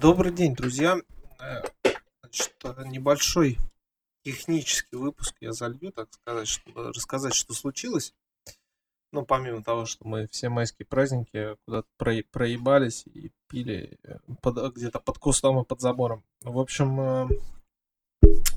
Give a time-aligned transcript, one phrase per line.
[0.00, 1.00] Добрый день, друзья.
[2.22, 2.54] Значит,
[2.86, 3.58] небольшой
[4.24, 8.12] технический выпуск я залью, так сказать, чтобы рассказать, что случилось.
[9.12, 14.18] Ну, помимо того, что мы все майские праздники куда-то про- проебались и пили э,
[14.74, 16.24] где-то под кустом и под забором.
[16.42, 17.28] В общем, э,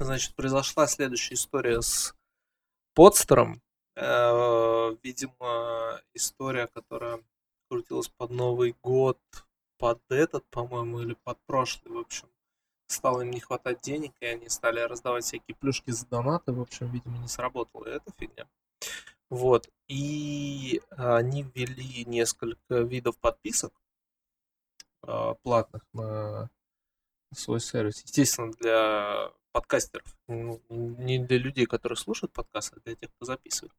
[0.00, 2.14] значит, произошла следующая история с
[2.94, 3.60] подстером.
[3.96, 7.20] Э, Видимо, история, которая
[7.68, 9.18] крутилась под Новый год,
[9.78, 12.28] под этот, по-моему, или под прошлый, в общем.
[12.88, 16.52] Стало им не хватать денег, и они стали раздавать всякие плюшки за донаты.
[16.52, 18.46] В общем, видимо, не сработала эта фигня.
[19.28, 19.68] Вот.
[19.88, 23.72] И они ввели несколько видов подписок
[25.02, 26.48] а, платных на
[27.34, 28.02] свой сервис.
[28.04, 30.16] Естественно, для подкастеров.
[30.28, 33.72] Ну, Не для людей, которые слушают подкасты, а для тех, кто записывает.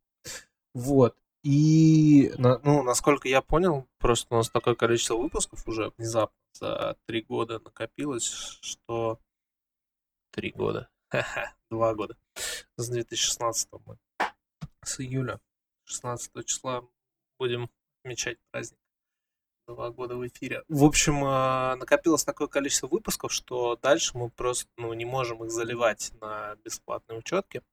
[0.74, 1.16] Вот.
[1.50, 7.22] И, ну, насколько я понял, просто у нас такое количество выпусков уже внезапно за три
[7.22, 9.18] года накопилось, что...
[10.32, 10.90] Три года.
[11.72, 12.18] Два года.
[12.76, 13.98] С 2016 мы.
[14.84, 15.40] С июля
[15.86, 16.84] 16 числа
[17.40, 17.70] будем
[18.04, 18.82] отмечать праздник.
[19.70, 20.64] Два года в эфире.
[20.68, 25.52] В общем, а, накопилось такое количество выпусков, что дальше мы просто ну, не можем их
[25.52, 27.64] заливать на бесплатные учетки.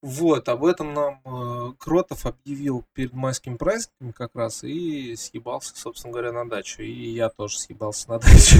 [0.00, 6.12] Вот, об этом нам э, Кротов объявил перед майским праздником как раз и съебался, собственно
[6.12, 6.82] говоря, на дачу.
[6.82, 8.58] И я тоже съебался на дачу.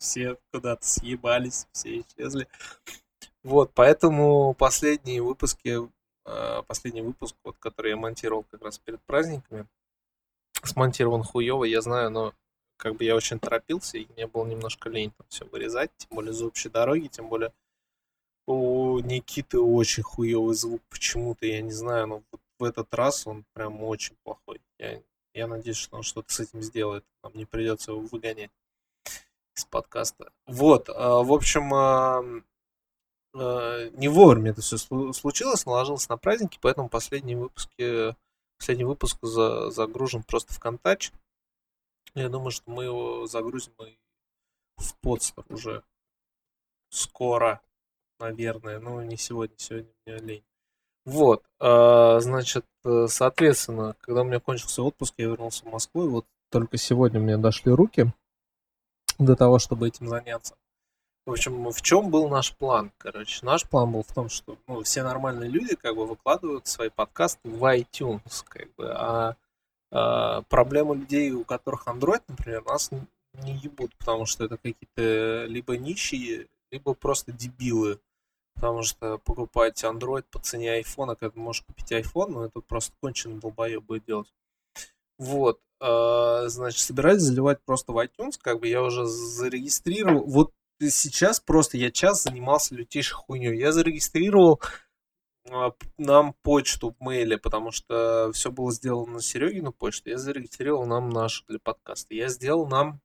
[0.00, 2.48] Все куда-то съебались, все исчезли.
[3.44, 5.88] Вот, поэтому последние выпуски,
[6.24, 9.68] э, последний выпуск, вот, который я монтировал как раз перед праздниками,
[10.64, 12.34] смонтирован хуево, я знаю, но
[12.76, 16.32] как бы я очень торопился, и мне было немножко лень там все вырезать, тем более
[16.32, 17.52] за общей дороги, тем более
[19.00, 22.22] Никиты очень хуёвый звук почему-то, я не знаю, но
[22.58, 24.60] в этот раз он прям очень плохой.
[24.78, 25.02] Я,
[25.34, 28.50] я надеюсь, что он что-то с этим сделает, нам не придется его выгонять
[29.56, 30.32] из подкаста.
[30.46, 32.22] Вот, а, в общем, а,
[33.34, 38.16] не вовремя это все случилось, наложилось на праздники, поэтому последние выпуски,
[38.58, 41.12] последний выпуск за- загружен просто в Контач.
[42.14, 43.98] Я думаю, что мы его загрузим и
[44.78, 45.82] в подстер уже
[46.88, 47.60] скоро,
[48.18, 48.78] наверное.
[48.78, 50.44] Ну, не сегодня, сегодня мне лень.
[51.04, 56.08] Вот, а, значит, э, соответственно, когда у меня кончился отпуск, я вернулся в Москву, и
[56.08, 58.12] вот только сегодня мне дошли руки
[59.18, 60.56] до того, чтобы этим заняться.
[61.24, 62.92] В общем, в чем был наш план?
[62.98, 66.88] Короче, наш план был в том, что ну, все нормальные люди как бы выкладывают свои
[66.88, 69.36] подкасты в iTunes, как бы, а,
[69.90, 72.90] а, проблемы людей, у которых Android, например, нас
[73.34, 77.98] не ебут, потому что это какие-то либо нищие, либо просто дебилы.
[78.56, 82.92] Потому что покупать Android по цене айфона, когда ты можешь купить iPhone, ну это просто
[83.00, 84.32] конченый долбоеб будет делать.
[85.18, 90.24] Вот, а, значит, собираюсь заливать просто в iTunes, как бы я уже зарегистрировал.
[90.24, 93.58] Вот сейчас просто я час занимался лютейшей хуйней.
[93.58, 94.60] Я зарегистрировал
[95.44, 100.10] п- нам почту в мейле, потому что все было сделано на Серегину почту.
[100.10, 102.14] Я зарегистрировал нам нашу для подкаста.
[102.14, 103.00] Я сделал нам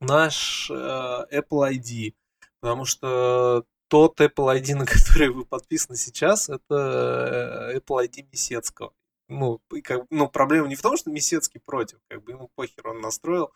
[0.00, 2.14] наш э, Apple ID,
[2.60, 8.92] потому что тот Apple ID, на который вы подписаны сейчас, это э, Apple ID Месецкого.
[9.28, 12.86] Ну, и как, ну, проблема не в том, что Месецкий против, как бы ему похер,
[12.86, 13.52] он настроил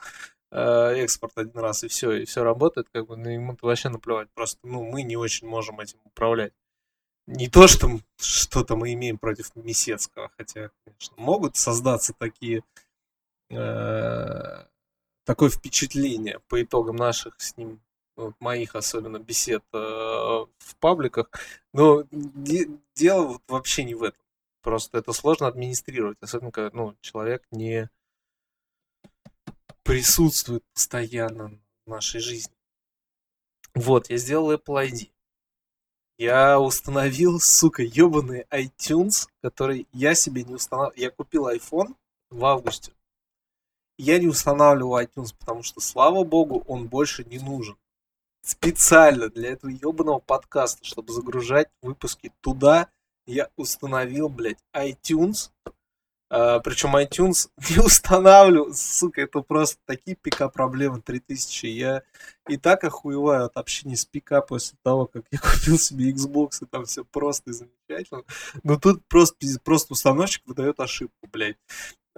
[0.51, 4.29] э, экспорт один раз, и все, и все работает, как бы, ну, ему вообще наплевать.
[4.35, 6.53] Просто, ну, мы не очень можем этим управлять.
[7.27, 12.65] Не то, что что-то мы имеем против Месецкого, хотя, конечно, могут создаться такие
[13.51, 14.65] э,
[15.25, 17.81] такое впечатление по итогам наших с ним,
[18.41, 21.31] моих особенно бесед э, в пабликах.
[21.73, 24.21] Но де- дело вот вообще не в этом.
[24.63, 27.89] Просто это сложно администрировать, особенно когда ну, человек не
[29.83, 32.55] присутствует постоянно в нашей жизни.
[33.75, 35.11] Вот, я сделал Apple ID.
[36.19, 40.95] Я установил, сука, ебаный iTunes, который я себе не устанавливал.
[40.97, 41.97] Я купил iPhone
[42.29, 42.93] в августе.
[43.97, 47.77] Я не устанавливал iTunes, потому что, слава богу, он больше не нужен.
[48.43, 52.89] Специально для этого ебаного подкаста, чтобы загружать выпуски туда,
[53.27, 55.51] я установил, блядь, iTunes.
[56.29, 61.67] причем iTunes не устанавливаю, сука, это просто такие пика проблемы 3000.
[61.67, 62.03] Я
[62.49, 66.67] и так охуеваю от общения с ПК после того, как я купил себе Xbox, и
[66.67, 68.25] там все просто и замечательно.
[68.63, 71.59] Но тут просто, просто установщик выдает ошибку, блядь.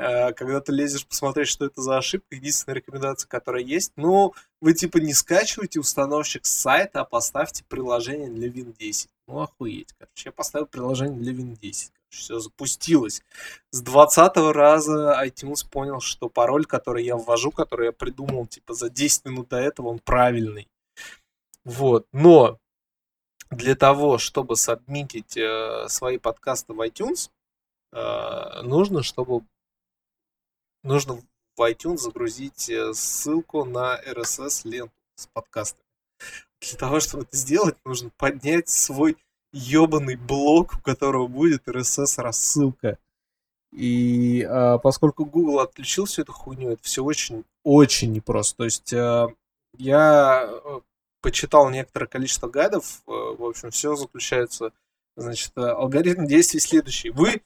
[0.03, 4.75] А, Когда ты лезешь посмотреть, что это за ошибка, единственная рекомендация, которая есть, ну, вы
[4.75, 9.09] типа не скачивайте установщик с сайта, а поставьте приложение для Win 10.
[9.29, 10.29] Ну, охуеть, короче.
[10.29, 11.93] Я поставил приложение для Win 10.
[12.09, 13.23] все запустилось.
[13.71, 18.91] С 20 раза iTunes понял, что пароль, который я ввожу, который я придумал типа за
[18.91, 20.69] 10 минут до этого, он правильный.
[21.65, 22.07] Вот.
[22.13, 22.59] Но
[23.53, 27.31] для того, чтобы сабмитить э, свои подкасты в iTunes,
[27.93, 29.43] э, нужно, чтобы
[30.83, 31.21] нужно
[31.57, 35.85] в iTunes загрузить э, ссылку на RSS ленту с подкастами.
[36.61, 39.17] Для того, чтобы это сделать, нужно поднять свой
[39.53, 42.99] ебаный блок, у которого будет RSS-рассылка.
[43.73, 48.59] И а, поскольку Google отключил всю эту хуйню, это все очень-очень непросто.
[48.59, 49.29] То есть а,
[49.77, 50.81] я э,
[51.21, 53.03] почитал некоторое количество гайдов.
[53.07, 54.73] А, в общем, все заключается...
[55.15, 57.11] Значит, алгоритм действий следующий.
[57.11, 57.43] Вы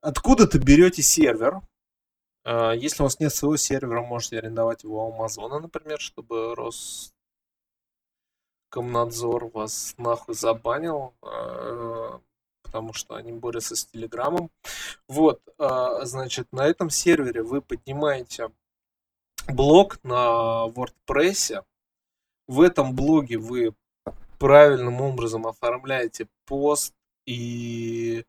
[0.00, 1.60] откуда-то берете сервер.
[2.44, 7.14] А, если у вас нет своего сервера, можете арендовать его у Амазона, например, чтобы рос
[8.74, 12.18] Роскомнадзор вас нахуй забанил, э,
[12.64, 14.50] потому что они борются с Телеграмом.
[15.06, 18.50] Вот, э, значит, на этом сервере вы поднимаете
[19.46, 21.64] блог на WordPress.
[22.48, 23.74] В этом блоге вы
[24.40, 26.94] правильным образом оформляете пост
[27.26, 28.24] и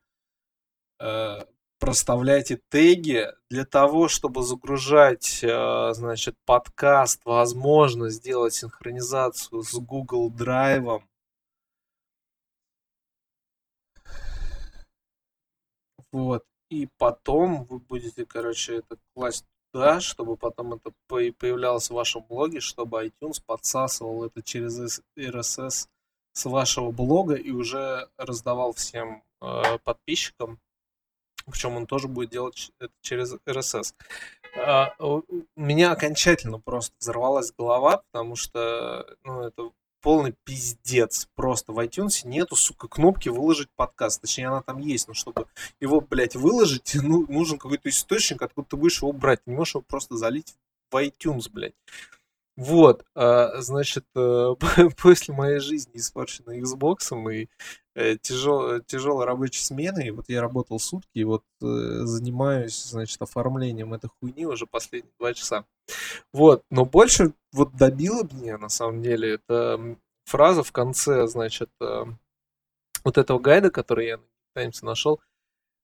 [1.85, 11.03] проставляйте теги для того, чтобы загружать, э, значит, подкаст, возможно сделать синхронизацию с Google Drive.
[16.11, 16.43] Вот.
[16.71, 22.61] И потом вы будете, короче, это класть туда, чтобы потом это появлялось в вашем блоге,
[22.61, 25.87] чтобы iTunes подсасывал это через RSS
[26.33, 30.59] с вашего блога и уже раздавал всем э, подписчикам
[31.51, 33.93] причем он тоже будет делать это через RSS.
[34.57, 35.23] А, у
[35.55, 39.71] меня окончательно просто взорвалась голова, потому что ну, это
[40.05, 41.27] полный пиздец.
[41.35, 44.21] Просто в iTunes нету, сука, кнопки выложить подкаст.
[44.21, 45.47] Точнее, она там есть, но чтобы
[45.79, 49.43] его, блядь, выложить, ну, нужен какой-то источник, откуда ты будешь его брать.
[49.43, 50.55] Ты не можешь его просто залить
[50.91, 51.73] в iTunes, блядь.
[52.55, 54.55] Вот, а, значит, э,
[55.01, 57.49] после моей жизни, испорченной Xbox и
[57.95, 61.65] тяжел, тяжелой рабочей смены, вот я работал сутки, и вот э,
[62.03, 65.65] занимаюсь, значит, оформлением этой хуйни уже последние два часа.
[66.33, 73.17] Вот, но больше вот добило меня, на самом деле, это фраза в конце, значит, вот
[73.17, 74.23] этого гайда, который я на
[74.55, 75.21] Times нашел,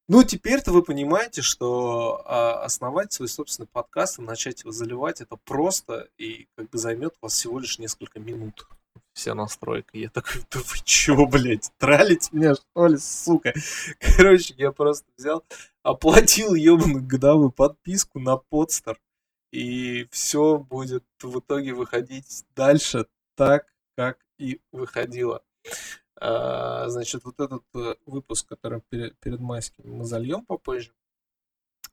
[0.07, 5.37] ну, теперь-то вы понимаете, что а, основать свой собственный подкаст и начать его заливать, это
[5.37, 8.67] просто и как бы займет у вас всего лишь несколько минут.
[9.13, 9.97] Вся настройка.
[9.97, 13.53] Я такой, да вы чё, блядь, тралить меня, что ли, сука?
[13.99, 15.43] Короче, я просто взял,
[15.83, 18.99] оплатил ебаную годовую подписку на подстер,
[19.51, 23.67] и все будет в итоге выходить дальше так,
[23.97, 25.43] как и выходило.
[26.15, 30.93] А, значит, вот этот э, выпуск, который перед, перед майским, мы зальем попозже.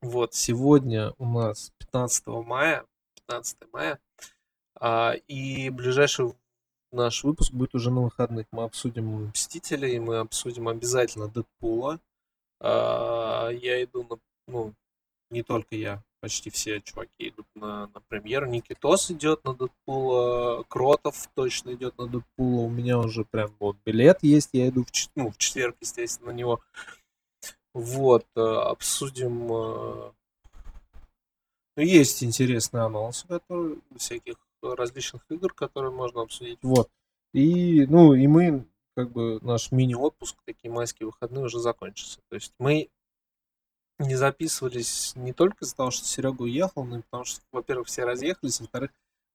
[0.01, 2.85] Вот, сегодня у нас 15 мая,
[3.27, 3.99] 15 мая,
[4.77, 6.35] а, и ближайший
[6.93, 8.47] наш выпуск будет уже на выходных.
[8.53, 12.01] Мы обсудим Мстителей, мы обсудим обязательно Дэдпула.
[12.61, 14.75] А, я иду на, ну,
[15.31, 18.47] не только я, почти все чуваки идут на, на премьеру.
[18.47, 22.63] Никитос идет на Дэдпула, Кротов точно идет на Дэдпула.
[22.63, 26.37] У меня уже прям вот билет есть, я иду в, ну, в четверг, естественно, на
[26.37, 26.61] него.
[27.75, 29.53] Вот, э, обсудим...
[29.53, 30.13] Э,
[31.77, 36.59] ну, есть интересные анонсы, которые, всяких различных игр, которые можно обсудить.
[36.63, 36.91] Вот.
[37.33, 38.67] И, ну, и мы,
[38.97, 42.21] как бы, наш мини-отпуск, такие майские выходные уже закончатся.
[42.29, 42.89] То есть мы
[43.99, 48.05] не записывались не только из-за того, что Серега уехал, но и потому что, во-первых, все
[48.05, 48.91] разъехались, во-вторых,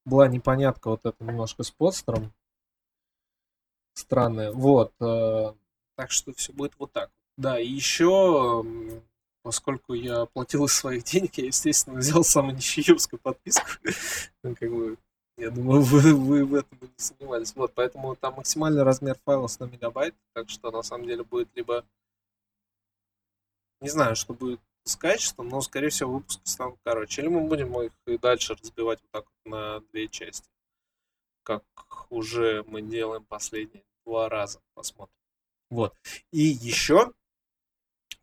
[0.05, 2.33] была непонятка вот это немножко с подстером.
[3.93, 4.51] Странная.
[4.51, 4.93] Вот.
[4.99, 5.53] Э,
[5.95, 7.11] так что все будет вот так.
[7.37, 8.65] Да, и еще,
[9.41, 13.67] поскольку я платил из своих денег, я, естественно, взял самую нищеёбскую подписку.
[14.43, 14.97] Ну, как бы,
[15.43, 17.55] я думаю, вы, вы в этом не сомневались.
[17.55, 21.85] Вот, поэтому там максимальный размер файла 100 мегабайт, так что на самом деле будет либо
[23.83, 27.21] не знаю, что будет с качеством, но, скорее всего, выпуски станут короче.
[27.21, 30.49] Или мы будем их и дальше разбивать вот так вот на две части,
[31.43, 31.63] как
[32.09, 34.61] уже мы делаем последние два раза.
[34.73, 35.13] Посмотрим.
[35.69, 35.93] Вот.
[36.31, 37.11] И еще,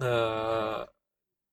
[0.01, 0.87] э,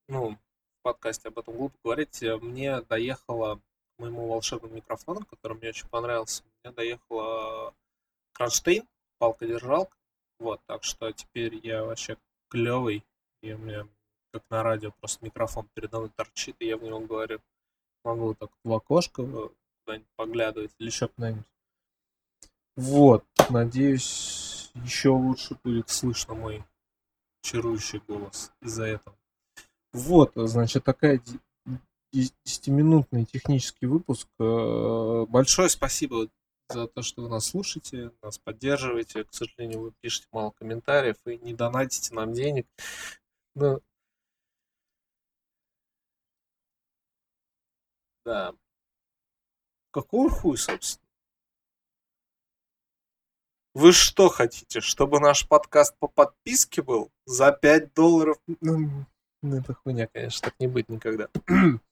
[0.08, 3.60] ну, в подкасте об этом глупо говорить, мне доехала
[3.98, 7.74] моему волшебному микрофону, который мне очень понравился, мне доехала
[8.34, 8.88] кронштейн,
[9.18, 9.96] палка-держалка.
[10.40, 12.18] Вот, так что теперь я вообще
[12.50, 13.04] клевый,
[13.42, 13.88] и у меня
[14.32, 17.40] как на радио, просто микрофон передо мной торчит, и я в него говорю.
[18.04, 19.24] Могу так в окошко
[19.84, 21.46] куда-нибудь поглядывать или еще куда-нибудь.
[22.76, 26.64] Вот, надеюсь, еще лучше будет слышно мой
[27.42, 29.18] чарующий голос из-за этого.
[29.94, 31.22] Вот, значит, такая
[32.14, 34.28] 10-минутный технический выпуск.
[34.40, 36.30] Э, большое спасибо
[36.70, 39.24] за то, что вы нас слушаете, нас поддерживаете.
[39.24, 42.68] К сожалению, вы пишете мало комментариев и не донатите нам денег.
[43.56, 43.80] Но...
[48.26, 48.54] Да.
[49.92, 51.08] Какой хуй, собственно?
[53.74, 58.38] Вы что хотите, чтобы наш подкаст по подписке был за 5 долларов?
[59.42, 61.28] Ну, это хуйня, конечно, так не быть никогда.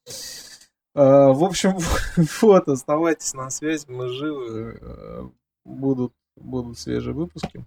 [0.95, 1.77] А, в общем,
[2.41, 4.79] вот, оставайтесь на связи, мы живы.
[4.81, 5.29] Э,
[5.65, 7.65] будут, будут свежие выпуски.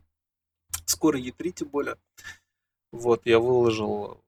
[0.87, 1.97] Скоро E3, тем более.
[2.91, 4.23] Вот, я выложил,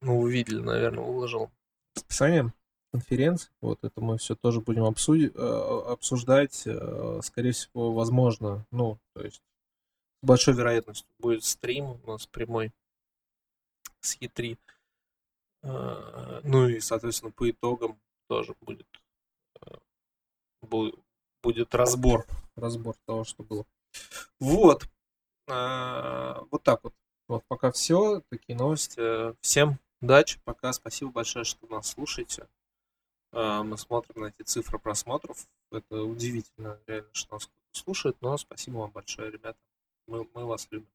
[0.00, 1.50] ну, вы видели, наверное, выложил
[1.94, 2.50] расписание
[2.92, 3.50] конференции.
[3.60, 6.62] Вот, это мы все тоже будем обсудить, э, обсуждать.
[6.64, 9.42] Э, скорее всего, возможно, ну, то есть,
[10.22, 12.72] с большой вероятностью будет стрим у нас прямой
[14.00, 14.56] с E3.
[15.62, 18.86] Ну и, соответственно, по итогам тоже будет,
[19.60, 19.74] э,
[21.42, 22.26] будет разбор,
[22.56, 23.66] разбор того, что было.
[24.38, 24.88] Вот.
[25.48, 26.94] А, вот так вот.
[27.28, 28.22] Вот пока все.
[28.30, 29.34] Такие новости.
[29.40, 30.40] Всем удачи.
[30.44, 30.72] Пока.
[30.72, 32.48] Спасибо большое, что нас слушаете.
[33.32, 35.46] А, мы смотрим на эти цифры просмотров.
[35.70, 38.16] Это удивительно, реально, что нас слушают.
[38.20, 39.58] Но спасибо вам большое, ребята.
[40.06, 40.88] Мы, мы вас любим.